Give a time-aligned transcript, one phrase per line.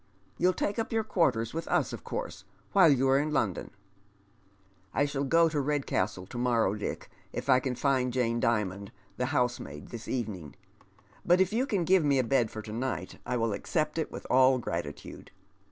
[0.39, 3.69] You'll take up your quarters with us, of course, while you are in London?"
[4.57, 9.25] '* I shall go to Redcastle to moiTOw, Dick, if I can find Jane Dimond, the
[9.27, 10.55] hougemaid, this evening.
[11.23, 14.11] But if you can give me n, bed for to night, I will accept it
[14.11, 15.27] with all gi atitude.